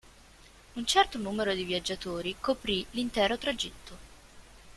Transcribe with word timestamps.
Un 0.73 0.83
certo 0.87 1.19
numero 1.19 1.53
di 1.53 1.63
viaggiatori 1.63 2.35
coprì 2.39 2.83
l'intero 2.89 3.37
tragitto. 3.37 3.97